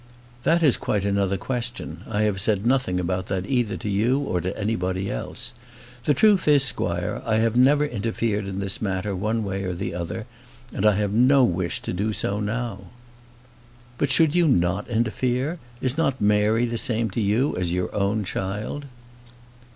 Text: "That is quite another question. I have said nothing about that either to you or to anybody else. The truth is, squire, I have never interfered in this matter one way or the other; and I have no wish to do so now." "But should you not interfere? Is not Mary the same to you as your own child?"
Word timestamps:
"That 0.41 0.63
is 0.63 0.77
quite 0.77 1.05
another 1.05 1.37
question. 1.37 1.99
I 2.09 2.23
have 2.23 2.41
said 2.41 2.65
nothing 2.65 2.99
about 2.99 3.27
that 3.27 3.45
either 3.45 3.77
to 3.77 3.87
you 3.87 4.17
or 4.17 4.41
to 4.41 4.57
anybody 4.59 5.11
else. 5.11 5.53
The 6.05 6.15
truth 6.15 6.47
is, 6.47 6.63
squire, 6.63 7.21
I 7.23 7.35
have 7.35 7.55
never 7.55 7.85
interfered 7.85 8.47
in 8.47 8.57
this 8.57 8.81
matter 8.81 9.15
one 9.15 9.43
way 9.43 9.63
or 9.63 9.75
the 9.75 9.93
other; 9.93 10.25
and 10.73 10.87
I 10.87 10.93
have 10.95 11.11
no 11.13 11.43
wish 11.43 11.81
to 11.81 11.93
do 11.93 12.13
so 12.13 12.39
now." 12.39 12.85
"But 13.99 14.09
should 14.09 14.33
you 14.33 14.47
not 14.47 14.87
interfere? 14.89 15.59
Is 15.81 15.99
not 15.99 16.19
Mary 16.19 16.65
the 16.65 16.79
same 16.79 17.11
to 17.11 17.21
you 17.21 17.55
as 17.55 17.71
your 17.71 17.93
own 17.93 18.23
child?" 18.23 18.85